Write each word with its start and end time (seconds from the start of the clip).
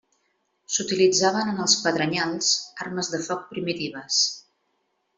S'utilitzaven 0.75 1.51
en 1.51 1.59
els 1.67 1.77
pedrenyals, 1.83 2.51
armes 2.89 3.15
de 3.15 3.23
foc 3.31 3.47
primitives. 3.55 4.27